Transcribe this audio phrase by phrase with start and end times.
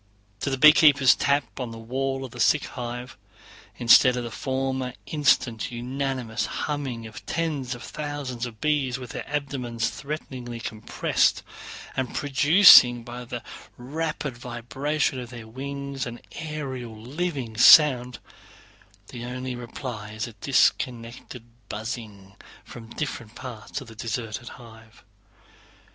[0.39, 3.19] To the beekeeper's tap on the wall of the sick hive,
[3.75, 9.29] instead of the former instant unanimous humming of tens of thousands of bees with their
[9.29, 11.43] abdomens threateningly compressed,
[11.95, 13.43] and producing by the
[13.77, 18.17] rapid vibration of their wings an aerial living sound,
[19.09, 25.03] the only reply is a disconnected buzzing from different parts of the deserted hive.